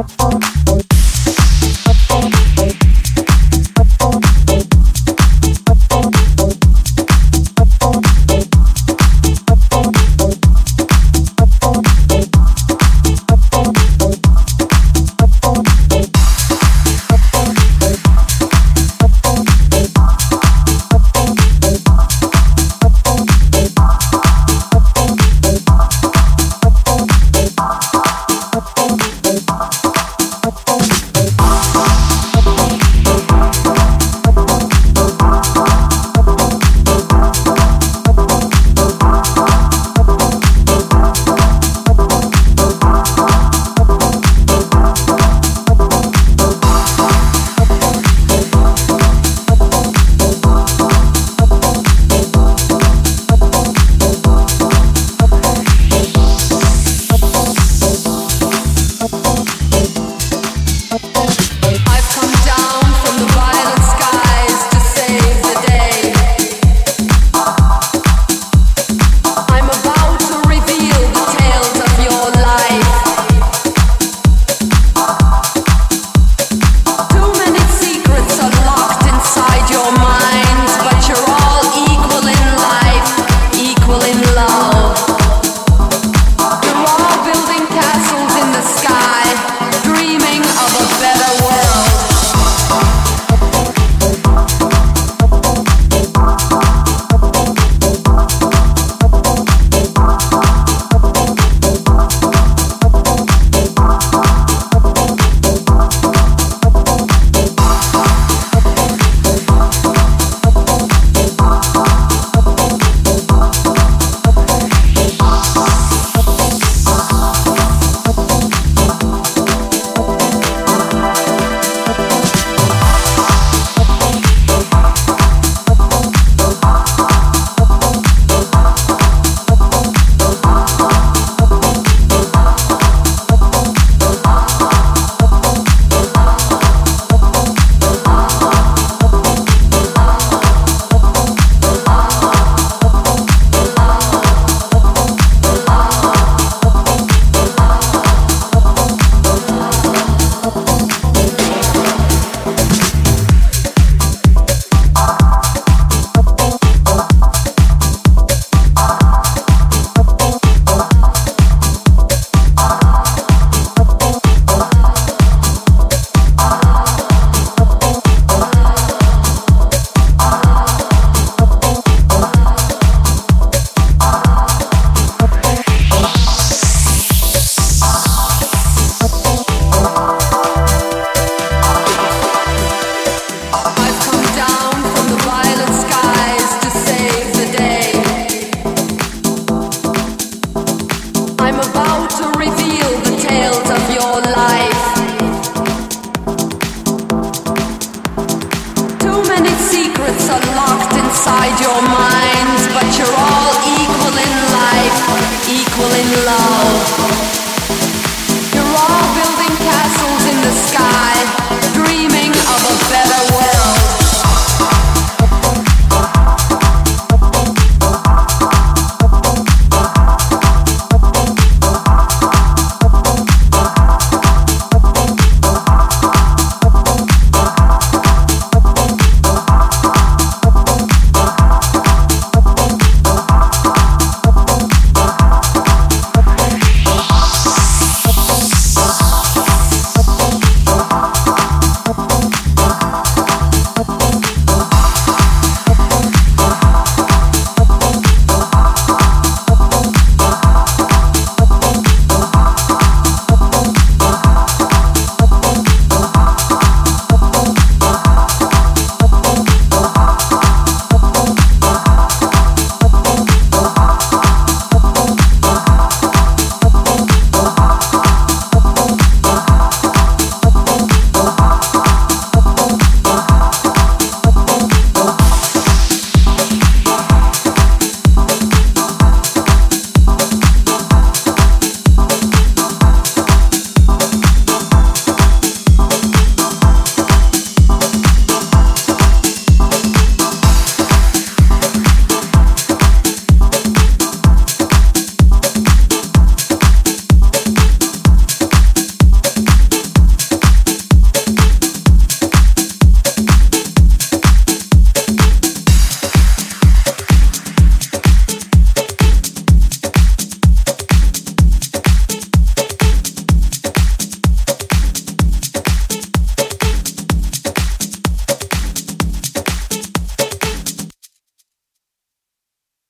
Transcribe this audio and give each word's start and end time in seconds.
Apple. 0.00 0.59